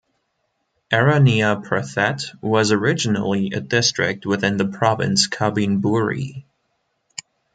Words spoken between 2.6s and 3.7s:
originally a